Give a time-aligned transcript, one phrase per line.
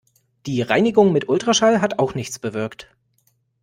[0.47, 2.87] Die Reinigung mit Ultraschall hat auch nichts bewirkt.